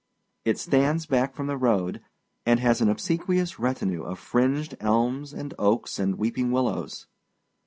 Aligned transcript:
It 0.45 0.57
stands 0.57 1.05
back 1.05 1.35
from 1.35 1.45
the 1.45 1.57
road, 1.59 2.01
and 2.43 2.59
has 2.59 2.81
an 2.81 2.89
obsequious 2.89 3.59
retinue 3.59 4.01
of 4.01 4.17
fringed 4.17 4.75
elms 4.79 5.31
and 5.31 5.53
oaks 5.59 5.99
and 5.99 6.17
weeping 6.17 6.49
willows. 6.51 7.05